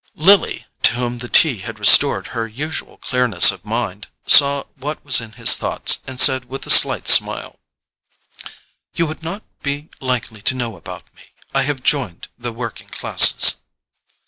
[0.15, 5.21] Lily, to whom the tea had restored her usual clearness of mind, saw what was
[5.21, 7.59] in his thoughts and said with a slight smile:
[8.95, 11.25] "You would not be likely to know about me.
[11.53, 13.57] I have joined the working classes."